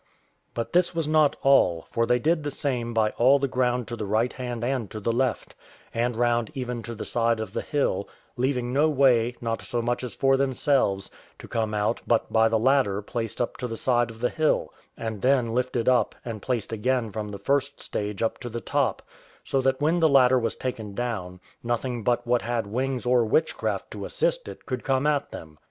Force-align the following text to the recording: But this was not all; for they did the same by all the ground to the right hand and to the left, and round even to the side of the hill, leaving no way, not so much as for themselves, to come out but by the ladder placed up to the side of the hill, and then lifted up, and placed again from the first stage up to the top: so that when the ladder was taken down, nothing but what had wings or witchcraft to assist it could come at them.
But 0.55 0.73
this 0.73 0.95
was 0.95 1.07
not 1.07 1.35
all; 1.43 1.85
for 1.91 2.07
they 2.07 2.17
did 2.17 2.41
the 2.41 2.49
same 2.49 2.91
by 2.91 3.11
all 3.19 3.37
the 3.37 3.47
ground 3.47 3.87
to 3.89 3.95
the 3.95 4.07
right 4.07 4.33
hand 4.33 4.63
and 4.63 4.89
to 4.89 4.99
the 4.99 5.11
left, 5.13 5.53
and 5.93 6.15
round 6.15 6.49
even 6.55 6.81
to 6.81 6.95
the 6.95 7.05
side 7.05 7.39
of 7.39 7.53
the 7.53 7.61
hill, 7.61 8.09
leaving 8.35 8.73
no 8.73 8.89
way, 8.89 9.35
not 9.41 9.61
so 9.61 9.79
much 9.79 10.03
as 10.03 10.15
for 10.15 10.37
themselves, 10.37 11.11
to 11.37 11.47
come 11.47 11.75
out 11.75 12.01
but 12.07 12.33
by 12.33 12.49
the 12.49 12.57
ladder 12.57 12.99
placed 13.03 13.39
up 13.39 13.57
to 13.57 13.67
the 13.67 13.77
side 13.77 14.09
of 14.09 14.21
the 14.21 14.31
hill, 14.31 14.73
and 14.97 15.21
then 15.21 15.53
lifted 15.53 15.87
up, 15.87 16.15
and 16.25 16.41
placed 16.41 16.73
again 16.73 17.11
from 17.11 17.29
the 17.29 17.37
first 17.37 17.79
stage 17.79 18.23
up 18.23 18.39
to 18.39 18.49
the 18.49 18.59
top: 18.59 19.03
so 19.43 19.61
that 19.61 19.79
when 19.79 19.99
the 19.99 20.09
ladder 20.09 20.39
was 20.39 20.55
taken 20.55 20.95
down, 20.95 21.39
nothing 21.61 22.03
but 22.03 22.25
what 22.25 22.41
had 22.41 22.65
wings 22.65 23.05
or 23.05 23.23
witchcraft 23.23 23.91
to 23.91 24.05
assist 24.05 24.47
it 24.47 24.65
could 24.65 24.83
come 24.83 25.05
at 25.05 25.29
them. 25.29 25.59